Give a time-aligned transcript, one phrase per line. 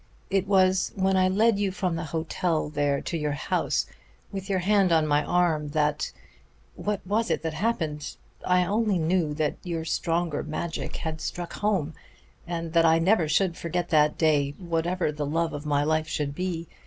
[0.31, 3.85] It was when I led you from the hotel there to your house,
[4.31, 6.11] with your hand on my arm, that
[6.75, 8.15] what was it that happened?
[8.43, 11.93] I only knew that your stronger magic had struck home,
[12.47, 16.33] and that I never should forget that day, whatever the love of my life should
[16.33, 16.67] be.